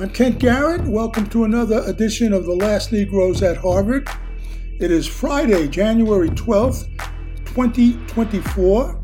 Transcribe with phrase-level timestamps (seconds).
[0.00, 0.82] I'm Kent Garrett.
[0.82, 4.08] Welcome to another edition of The Last Negroes at Harvard.
[4.78, 6.86] It is Friday, January 12th,
[7.46, 8.96] 2024.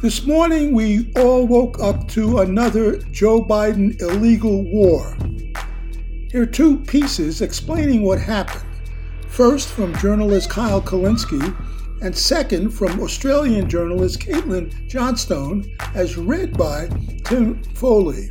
[0.00, 5.14] This morning, we all woke up to another Joe Biden illegal war.
[6.32, 8.64] Here are two pieces explaining what happened.
[9.28, 11.54] First, from journalist Kyle Kulinski,
[12.00, 16.88] and second, from Australian journalist Caitlin Johnstone, as read by
[17.24, 18.30] Tim Foley.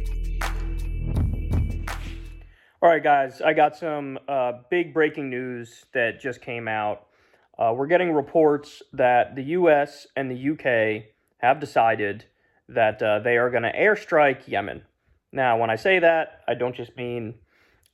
[2.86, 7.08] All right, guys, I got some uh, big breaking news that just came out.
[7.58, 11.06] Uh, we're getting reports that the US and the UK
[11.38, 12.26] have decided
[12.70, 14.84] that uh, they are going to airstrike Yemen.
[15.32, 17.34] Now, when I say that, I don't just mean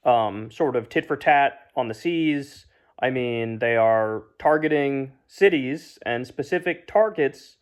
[0.04, 2.66] um, sort of tit for tat on the seas.
[3.02, 7.56] I mean, they are targeting cities and specific targets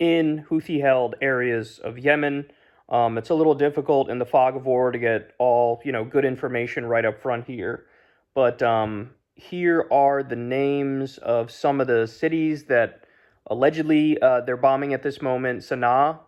[0.00, 2.50] in Houthi held areas of Yemen.
[2.88, 6.04] Um, it's a little difficult in the fog of war to get all you know
[6.04, 7.86] good information right up front here,
[8.34, 13.04] but um, here are the names of some of the cities that
[13.46, 16.18] allegedly uh, they're bombing at this moment: Sana'a,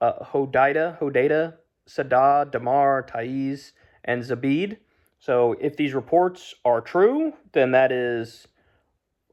[0.00, 1.54] uh, Hodeida, Hodeida,
[1.86, 3.72] Sada, Damar, Taiz,
[4.04, 4.78] and Zabid.
[5.18, 8.48] So if these reports are true, then that is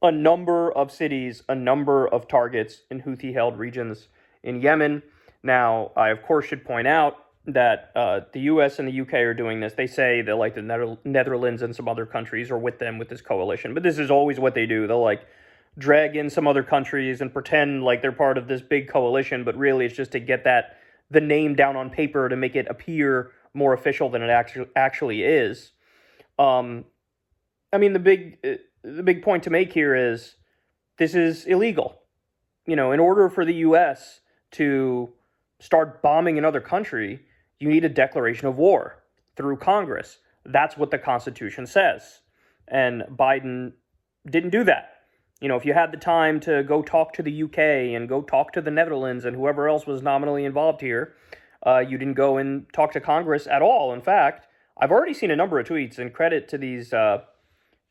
[0.02, 4.08] a number of cities, a number of targets in Houthi-held regions
[4.44, 5.03] in Yemen.
[5.44, 8.80] Now, I of course should point out that uh, the U.S.
[8.80, 9.18] and the U.K.
[9.22, 9.73] are doing this.
[9.73, 13.22] They say that like the Netherlands and some other countries are with them with this
[13.22, 14.88] coalition, but this is always what they do.
[14.88, 15.26] They'll like
[15.78, 19.56] drag in some other countries and pretend like they're part of this big coalition, but
[19.56, 20.78] really it's just to get that
[21.12, 25.24] the name down on paper to make it appear more official than it actually actually
[25.24, 25.72] is.
[26.38, 26.86] Um,
[27.74, 30.36] I mean, the big uh, the big point to make here is
[30.98, 32.02] this is illegal.
[32.66, 34.22] You know, in order for the U.S.
[34.52, 35.09] to
[35.59, 37.22] start bombing another country,
[37.59, 39.03] you need a declaration of war
[39.36, 40.20] through Congress.
[40.46, 42.22] That's what the Constitution says.
[42.68, 43.74] And Biden
[44.30, 44.94] didn't do that.
[45.42, 47.58] You know, if you had the time to go talk to the UK
[47.96, 51.16] and go talk to the Netherlands and whoever else was nominally involved here,
[51.66, 53.94] uh, you didn't go and talk to Congress at all.
[53.94, 57.24] In fact, I've already seen a number of tweets, and credit to these uh,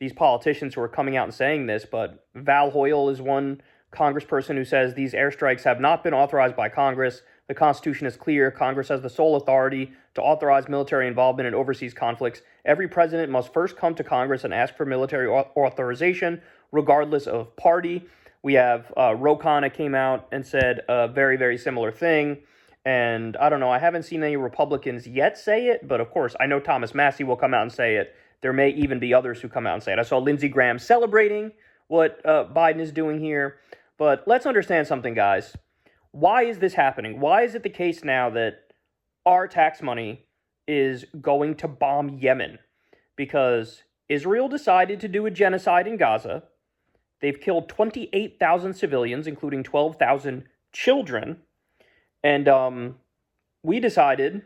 [0.01, 1.85] these politicians who are coming out and saying this.
[1.91, 3.61] But Val Hoyle is one
[3.93, 7.23] congressperson who says these airstrikes have not been authorized by Congress.
[7.49, 8.51] The Constitution is clear.
[8.51, 12.43] Congress has the sole authority to authorize military involvement in overseas conflicts.
[12.67, 16.43] Every president must first come to Congress and ask for military authorization,
[16.73, 18.05] regardless of party.
[18.43, 22.39] We have uh, Ro Khanna came out and said a very, very similar thing.
[22.85, 26.37] And I don't know, I haven't seen any Republicans yet say it, but of course,
[26.39, 28.15] I know Thomas Massie will come out and say it.
[28.41, 29.99] There may even be others who come out and say it.
[29.99, 31.53] I saw Lindsey Graham celebrating
[31.89, 33.57] what uh, Biden is doing here.
[33.97, 35.57] But let's understand something, guys.
[36.13, 37.21] Why is this happening?
[37.21, 38.73] Why is it the case now that
[39.27, 40.27] our tax money
[40.67, 42.59] is going to bomb Yemen?
[43.17, 46.45] Because Israel decided to do a genocide in Gaza.
[47.21, 51.39] They've killed 28,000 civilians, including 12,000 children.
[52.23, 52.97] And um,
[53.63, 54.43] we decided,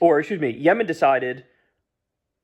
[0.00, 1.44] or excuse me, Yemen decided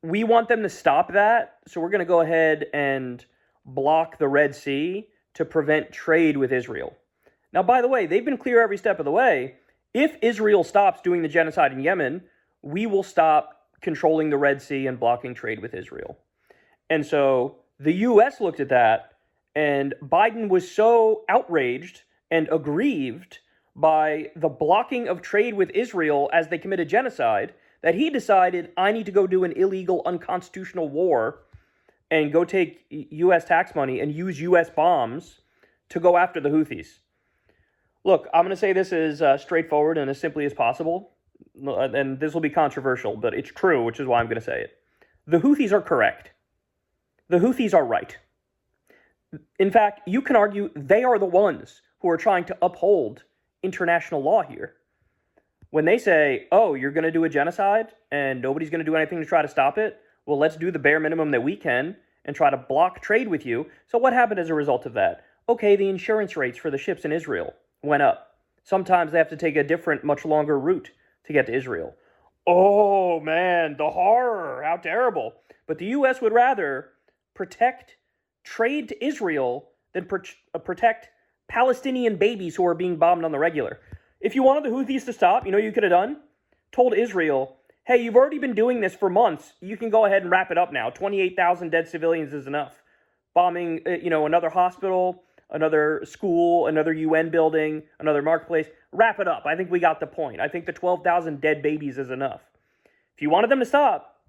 [0.02, 1.58] we want them to stop that.
[1.66, 3.24] So we're going to go ahead and
[3.64, 6.96] block the Red Sea to prevent trade with Israel.
[7.52, 9.56] Now, by the way, they've been clear every step of the way.
[9.94, 12.22] If Israel stops doing the genocide in Yemen,
[12.62, 16.18] we will stop controlling the Red Sea and blocking trade with Israel.
[16.90, 19.12] And so the US looked at that,
[19.54, 23.38] and Biden was so outraged and aggrieved
[23.74, 28.92] by the blocking of trade with Israel as they committed genocide that he decided I
[28.92, 31.40] need to go do an illegal, unconstitutional war
[32.10, 35.40] and go take US tax money and use US bombs
[35.90, 36.98] to go after the Houthis.
[38.08, 41.10] Look, I'm going to say this as uh, straightforward and as simply as possible,
[41.62, 44.62] and this will be controversial, but it's true, which is why I'm going to say
[44.62, 44.78] it.
[45.26, 46.30] The Houthis are correct.
[47.28, 48.16] The Houthis are right.
[49.58, 53.24] In fact, you can argue they are the ones who are trying to uphold
[53.62, 54.76] international law here.
[55.68, 58.96] When they say, oh, you're going to do a genocide and nobody's going to do
[58.96, 61.94] anything to try to stop it, well, let's do the bare minimum that we can
[62.24, 63.66] and try to block trade with you.
[63.86, 65.26] So, what happened as a result of that?
[65.46, 67.52] Okay, the insurance rates for the ships in Israel
[67.82, 68.36] went up.
[68.64, 70.90] Sometimes they have to take a different, much longer route
[71.24, 71.94] to get to Israel.
[72.46, 75.34] Oh man, the horror, how terrible.
[75.66, 76.20] But the U.S.
[76.20, 76.90] would rather
[77.34, 77.96] protect
[78.44, 80.20] trade to Israel than pro-
[80.54, 81.08] uh, protect
[81.48, 83.80] Palestinian babies who are being bombed on the regular.
[84.20, 86.18] If you wanted the Houthis to stop, you know you could have done?
[86.72, 89.54] Told Israel, hey, you've already been doing this for months.
[89.60, 90.90] You can go ahead and wrap it up now.
[90.90, 92.82] 28,000 dead civilians is enough.
[93.34, 98.66] Bombing, uh, you know, another hospital, another school, another UN building, another marketplace.
[98.92, 99.44] Wrap it up.
[99.46, 100.40] I think we got the point.
[100.40, 102.42] I think the 12,000 dead babies is enough.
[103.16, 104.20] If you wanted them to stop,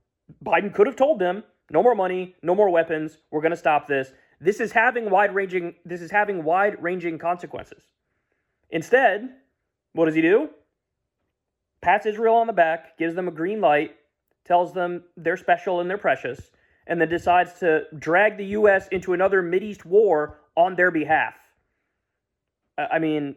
[0.43, 3.87] Biden could have told them, no more money, no more weapons, we're going to stop
[3.87, 4.11] this.
[4.41, 7.83] This is having wide-ranging this is having wide-ranging consequences.
[8.69, 9.29] Instead,
[9.93, 10.49] what does he do?
[11.81, 13.95] Pats Israel on the back, gives them a green light,
[14.45, 16.51] tells them they're special and they're precious,
[16.87, 18.87] and then decides to drag the U.S.
[18.89, 21.35] into another Mideast war on their behalf.
[22.77, 23.35] I mean,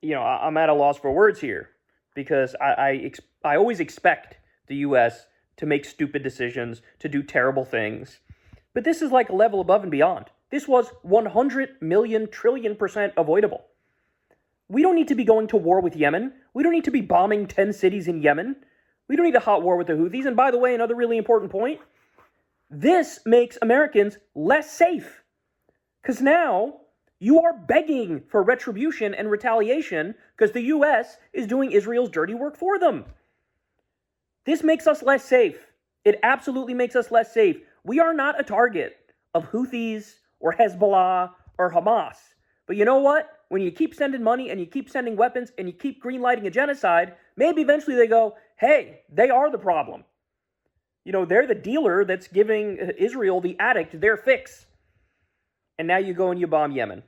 [0.00, 1.70] you know, I'm at a loss for words here
[2.14, 3.10] because I,
[3.44, 5.26] I, I always expect the U.S.
[5.58, 8.20] to make stupid decisions, to do terrible things.
[8.72, 10.26] But this is like a level above and beyond.
[10.50, 13.64] This was 100 million trillion percent avoidable.
[14.68, 16.32] We don't need to be going to war with Yemen.
[16.54, 18.56] We don't need to be bombing 10 cities in Yemen.
[19.08, 20.26] We don't need a hot war with the Houthis.
[20.26, 21.80] And by the way, another really important point
[22.70, 25.23] this makes Americans less safe.
[26.04, 26.74] Because now
[27.18, 31.16] you are begging for retribution and retaliation because the U.S.
[31.32, 33.06] is doing Israel's dirty work for them.
[34.44, 35.66] This makes us less safe.
[36.04, 37.56] It absolutely makes us less safe.
[37.84, 38.98] We are not a target
[39.32, 42.16] of Houthis or Hezbollah or Hamas.
[42.66, 43.30] But you know what?
[43.48, 46.50] When you keep sending money and you keep sending weapons and you keep greenlighting a
[46.50, 50.04] genocide, maybe eventually they go, hey, they are the problem.
[51.06, 54.66] You know, they're the dealer that's giving uh, Israel, the addict, their fix.
[55.78, 57.02] And now you go and you bomb Yemen.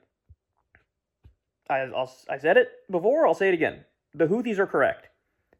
[1.68, 3.84] I, I'll, I said it before, I'll say it again.
[4.14, 5.08] The Houthis are correct.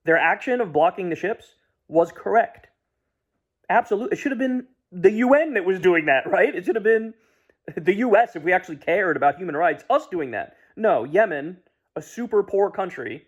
[0.05, 1.55] Their action of blocking the ships
[1.88, 2.69] was correct.
[3.69, 4.12] Absolutely.
[4.12, 6.55] It should have been the UN that was doing that, right?
[6.55, 7.14] It should have been
[7.76, 10.56] the US if we actually cared about human rights, us doing that.
[10.76, 11.58] No, Yemen,
[11.97, 13.26] a super poor country,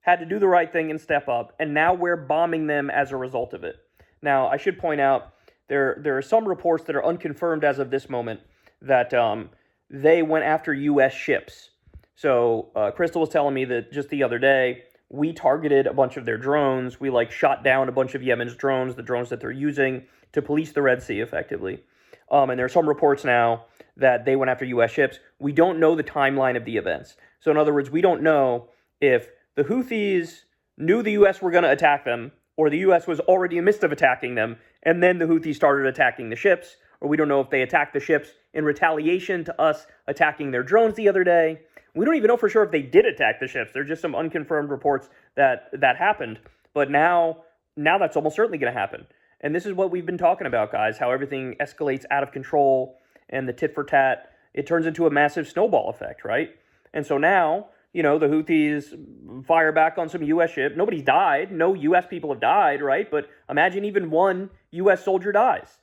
[0.00, 3.10] had to do the right thing and step up, and now we're bombing them as
[3.10, 3.76] a result of it.
[4.22, 5.32] Now, I should point out
[5.68, 8.40] there there are some reports that are unconfirmed as of this moment
[8.84, 9.50] that um,
[9.90, 11.12] they went after U.S.
[11.12, 11.70] ships.
[12.14, 16.16] So uh, Crystal was telling me that just the other day we targeted a bunch
[16.16, 17.00] of their drones.
[17.00, 20.42] We like shot down a bunch of Yemen's drones, the drones that they're using to
[20.42, 21.82] police the Red Sea effectively.
[22.30, 23.66] Um, and there are some reports now
[23.96, 24.90] that they went after U.S.
[24.90, 25.18] ships.
[25.38, 27.16] We don't know the timeline of the events.
[27.40, 28.70] So in other words, we don't know
[29.00, 30.40] if the Houthis
[30.76, 31.40] knew the U.S.
[31.40, 33.06] were going to attack them, or the U.S.
[33.06, 36.36] was already in the midst of attacking them, and then the Houthis started attacking the
[36.36, 40.50] ships, or we don't know if they attacked the ships in retaliation to us attacking
[40.50, 41.60] their drones the other day.
[41.94, 43.70] We don't even know for sure if they did attack the ships.
[43.72, 46.38] There's just some unconfirmed reports that that happened.
[46.72, 47.44] But now,
[47.76, 49.06] now that's almost certainly going to happen.
[49.40, 50.96] And this is what we've been talking about, guys.
[50.98, 52.98] How everything escalates out of control,
[53.28, 54.30] and the tit for tat.
[54.54, 56.50] It turns into a massive snowball effect, right?
[56.92, 60.50] And so now you know, the Houthis fire back on some U.S.
[60.50, 60.76] ship.
[60.76, 61.52] Nobody's died.
[61.52, 62.04] No U.S.
[62.10, 63.08] people have died, right?
[63.08, 65.04] But imagine even one U.S.
[65.04, 65.78] soldier dies.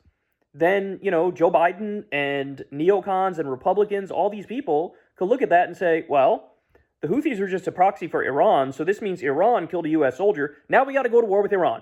[0.53, 5.49] Then, you know, Joe Biden and neocons and Republicans, all these people could look at
[5.49, 6.55] that and say, well,
[7.01, 10.17] the Houthis are just a proxy for Iran, so this means Iran killed a U.S.
[10.17, 10.57] soldier.
[10.69, 11.81] Now we got to go to war with Iran.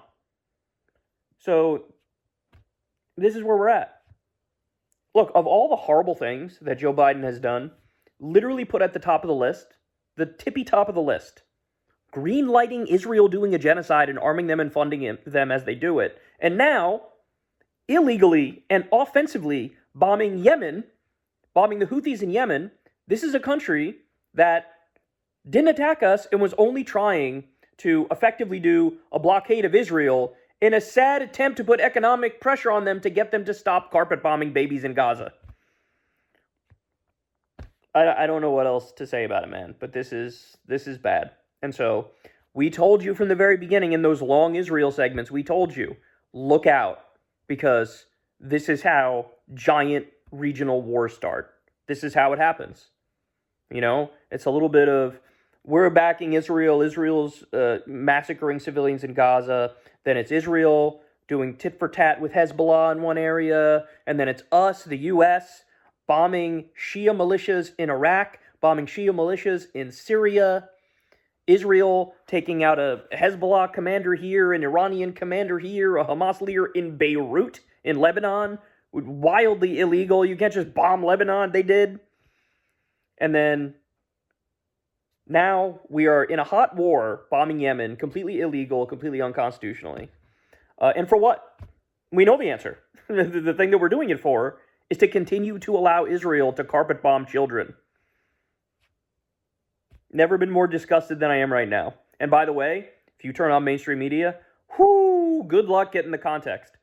[1.40, 1.86] So
[3.18, 3.96] this is where we're at.
[5.16, 7.72] Look, of all the horrible things that Joe Biden has done,
[8.20, 9.66] literally put at the top of the list
[10.16, 11.44] the tippy top of the list.
[12.12, 16.00] Green lighting Israel doing a genocide and arming them and funding them as they do
[16.00, 16.18] it.
[16.40, 17.02] And now,
[17.90, 20.86] illegally and offensively bombing Yemen,
[21.54, 22.72] bombing the Houthis in Yemen.
[23.08, 23.96] This is a country
[24.34, 24.72] that
[25.50, 27.44] didn't attack us and was only trying
[27.78, 32.72] to effectively do a blockade of Israel in a sad attempt to put economic pressure
[32.72, 35.34] on them to get them to stop carpet bombing babies in Gaza.
[37.96, 39.74] I, I don't know what else to say about it, man.
[39.80, 41.32] But this is this is bad.
[41.64, 42.12] And so
[42.54, 45.96] we told you from the very beginning in those long Israel segments, we told you,
[46.34, 47.00] look out
[47.50, 48.06] because
[48.40, 51.54] this is how giant regional wars start.
[51.88, 52.92] This is how it happens.
[53.70, 55.20] You know, it's a little bit of
[55.66, 59.74] we're backing Israel, Israel's uh, massacring civilians in Gaza,
[60.06, 64.44] then it's Israel doing tit for tat with Hezbollah in one area, and then it's
[64.52, 65.64] us, the US,
[66.08, 70.70] bombing Shia militias in Iraq, bombing Shia militias in Syria,
[71.50, 76.96] Israel taking out a Hezbollah commander here, an Iranian commander here, a Hamas leader in
[76.96, 78.60] Beirut, in Lebanon.
[78.92, 80.24] Wildly illegal.
[80.24, 81.52] You can't just bomb Lebanon.
[81.52, 82.00] They did.
[83.18, 83.74] And then
[85.28, 90.10] now we are in a hot war bombing Yemen, completely illegal, completely unconstitutionally.
[90.80, 91.60] Uh, and for what?
[92.12, 92.80] We know the answer.
[93.08, 96.64] the, the thing that we're doing it for is to continue to allow Israel to
[96.64, 97.74] carpet bomb children.
[100.12, 101.96] Never been more disgusted than I am right now.
[102.20, 104.38] And by the way, if you turn on mainstream media,
[104.78, 106.78] whoo, good luck getting the context.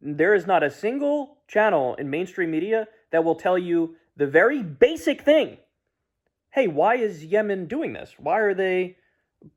[0.00, 4.62] There is not a single channel in mainstream media that will tell you the very
[4.62, 5.58] basic thing.
[6.50, 8.14] Hey, why is Yemen doing this?
[8.18, 8.96] Why are they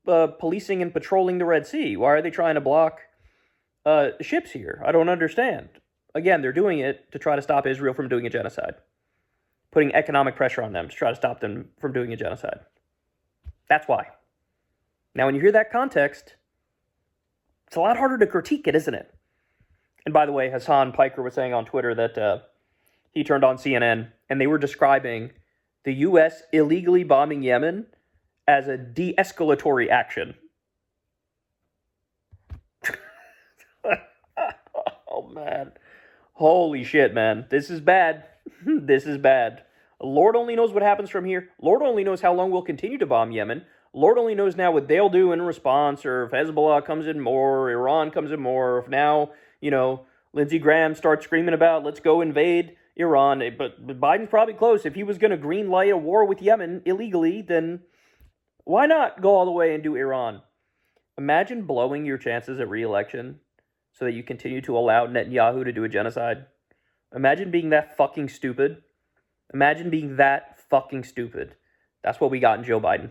[0.06, 1.96] uh, policing and patrolling the Red Sea?
[1.96, 3.00] Why are they trying to block
[3.84, 4.82] uh, ships here.
[4.84, 5.68] I don't understand.
[6.14, 8.74] Again, they're doing it to try to stop Israel from doing a genocide,
[9.70, 12.60] putting economic pressure on them to try to stop them from doing a genocide.
[13.70, 14.08] That's why.
[15.14, 16.34] Now, when you hear that context,
[17.68, 19.14] it's a lot harder to critique it, isn't it?
[20.04, 22.38] And by the way, Hassan Piker was saying on Twitter that uh,
[23.12, 25.30] he turned on CNN and they were describing
[25.84, 26.42] the U.S.
[26.52, 27.86] illegally bombing Yemen
[28.48, 30.34] as a de escalatory action.
[35.08, 35.72] oh, man.
[36.32, 37.46] Holy shit, man.
[37.50, 38.24] This is bad.
[38.66, 39.62] this is bad.
[40.00, 41.50] Lord only knows what happens from here.
[41.60, 43.64] Lord only knows how long we'll continue to bomb Yemen.
[43.92, 47.58] Lord only knows now what they'll do in response, or if Hezbollah comes in more,
[47.58, 51.84] or Iran comes in more, or if now, you know, Lindsey Graham starts screaming about
[51.84, 53.42] let's go invade Iran.
[53.42, 54.86] Eh, but Biden's probably close.
[54.86, 57.80] If he was going to green light a war with Yemen illegally, then
[58.64, 60.42] why not go all the way and do Iran?
[61.18, 63.40] Imagine blowing your chances at re-election
[63.92, 66.46] so that you continue to allow Netanyahu to do a genocide.
[67.14, 68.82] Imagine being that fucking stupid.
[69.52, 71.54] Imagine being that fucking stupid.
[72.02, 73.10] That's what we got in Joe Biden.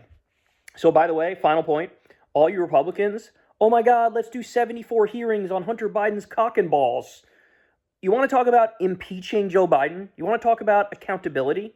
[0.76, 1.90] So, by the way, final point
[2.32, 6.70] all you Republicans, oh my God, let's do 74 hearings on Hunter Biden's cock and
[6.70, 7.22] balls.
[8.02, 10.08] You want to talk about impeaching Joe Biden?
[10.16, 11.74] You want to talk about accountability?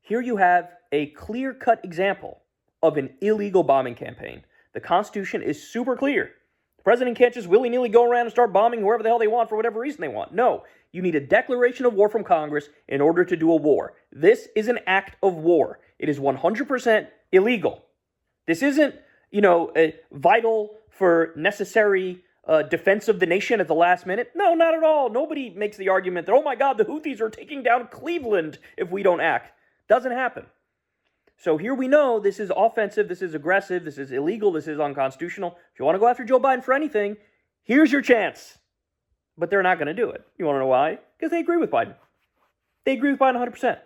[0.00, 2.42] Here you have a clear cut example
[2.82, 4.42] of an illegal bombing campaign.
[4.72, 6.30] The Constitution is super clear.
[6.78, 9.28] The president can't just willy nilly go around and start bombing whoever the hell they
[9.28, 10.32] want for whatever reason they want.
[10.32, 13.94] No, you need a declaration of war from Congress in order to do a war.
[14.12, 15.80] This is an act of war.
[15.98, 17.84] It is 100% illegal.
[18.46, 18.94] This isn't,
[19.30, 19.72] you know,
[20.12, 24.32] vital for necessary uh, defense of the nation at the last minute.
[24.34, 25.08] No, not at all.
[25.08, 28.90] Nobody makes the argument that, oh my God, the Houthis are taking down Cleveland if
[28.90, 29.52] we don't act.
[29.88, 30.46] Doesn't happen.
[31.38, 34.78] So here we know this is offensive, this is aggressive, this is illegal, this is
[34.78, 35.56] unconstitutional.
[35.72, 37.16] If you want to go after Joe Biden for anything,
[37.64, 38.58] here's your chance.
[39.42, 40.24] But they're not going to do it.
[40.38, 41.00] You want to know why?
[41.18, 41.96] Because they agree with Biden.
[42.84, 43.76] They agree with Biden 100%.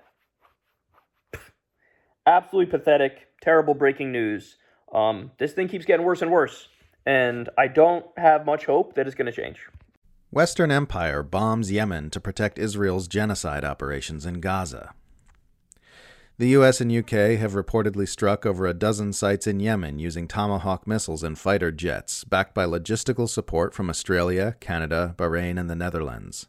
[2.27, 4.59] Absolutely pathetic, terrible breaking news.
[4.93, 6.69] Um, this thing keeps getting worse and worse,
[7.07, 9.57] and I don't have much hope that it's going to change.
[10.31, 14.93] Western Empire bombs Yemen to protect Israel's genocide operations in Gaza.
[16.38, 20.87] The US and UK have reportedly struck over a dozen sites in Yemen using Tomahawk
[20.87, 26.47] missiles and fighter jets, backed by logistical support from Australia, Canada, Bahrain, and the Netherlands.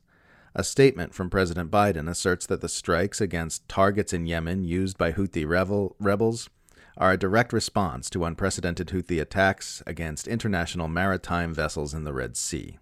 [0.54, 5.14] A statement from President Biden asserts that the strikes against targets in Yemen used by
[5.14, 6.50] Houthi rebel, rebels
[6.98, 12.36] are a direct response to unprecedented Houthi attacks against international maritime vessels in the Red
[12.36, 12.78] Sea.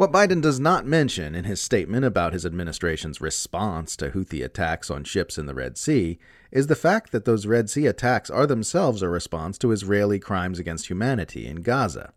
[0.00, 4.90] What Biden does not mention in his statement about his administration's response to Houthi attacks
[4.90, 6.18] on ships in the Red Sea
[6.50, 10.58] is the fact that those Red Sea attacks are themselves a response to Israeli crimes
[10.58, 12.14] against humanity in Gaza.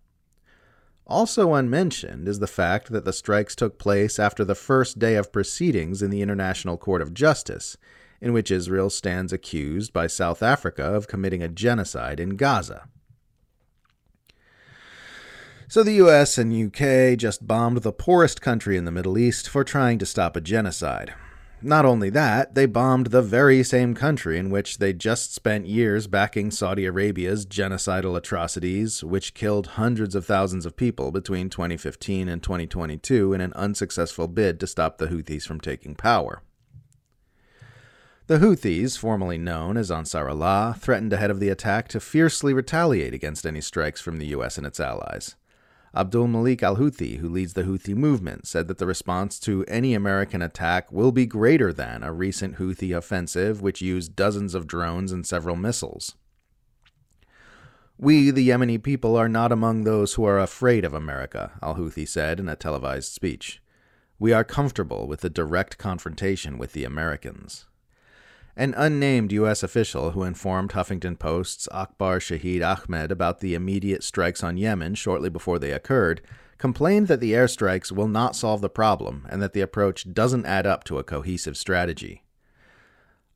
[1.05, 5.33] Also unmentioned is the fact that the strikes took place after the first day of
[5.33, 7.75] proceedings in the International Court of Justice,
[8.21, 12.87] in which Israel stands accused by South Africa of committing a genocide in Gaza.
[15.67, 19.63] So the US and UK just bombed the poorest country in the Middle East for
[19.63, 21.13] trying to stop a genocide.
[21.65, 26.07] Not only that, they bombed the very same country in which they just spent years
[26.07, 32.43] backing Saudi Arabia's genocidal atrocities, which killed hundreds of thousands of people between 2015 and
[32.43, 36.41] 2022 in an unsuccessful bid to stop the Houthis from taking power.
[38.27, 43.13] The Houthis, formerly known as Ansar Allah, threatened ahead of the attack to fiercely retaliate
[43.13, 45.37] against any strikes from the US and its allies.
[45.95, 49.93] Abdul Malik al Houthi, who leads the Houthi movement, said that the response to any
[49.93, 55.11] American attack will be greater than a recent Houthi offensive, which used dozens of drones
[55.11, 56.15] and several missiles.
[57.99, 62.07] We, the Yemeni people, are not among those who are afraid of America, al Houthi
[62.07, 63.61] said in a televised speech.
[64.17, 67.67] We are comfortable with the direct confrontation with the Americans.
[68.55, 69.63] An unnamed U.S.
[69.63, 75.29] official who informed Huffington Post's Akbar Shahid Ahmed about the immediate strikes on Yemen shortly
[75.29, 76.21] before they occurred
[76.59, 80.67] complained that the airstrikes will not solve the problem and that the approach doesn't add
[80.67, 82.23] up to a cohesive strategy.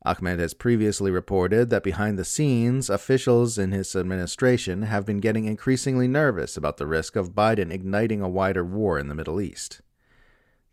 [0.04, 5.46] Ahmed has previously reported that behind the scenes, officials in his administration have been getting
[5.46, 9.80] increasingly nervous about the risk of Biden igniting a wider war in the Middle East.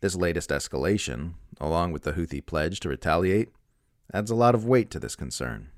[0.01, 3.49] This latest escalation, along with the Houthi pledge to retaliate,
[4.13, 5.69] adds a lot of weight to this concern.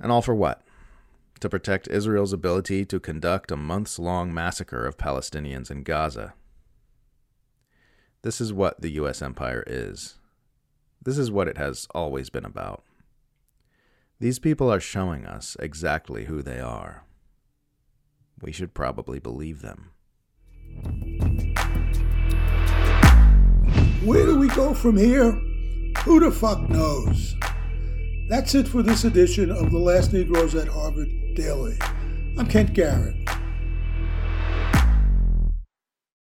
[0.00, 0.62] And all for what?
[1.40, 6.34] To protect Israel's ability to conduct a months long massacre of Palestinians in Gaza.
[8.22, 9.22] This is what the U.S.
[9.22, 10.16] empire is.
[11.02, 12.82] This is what it has always been about.
[14.20, 17.04] These people are showing us exactly who they are.
[18.40, 19.90] we should probably believe them.
[24.04, 25.40] Where do we go from here?
[26.08, 27.36] Who the fuck knows?
[28.28, 31.76] That's it for this edition of The Last Negroes at Harvard Daily.
[32.38, 33.14] I'm Kent Garrett.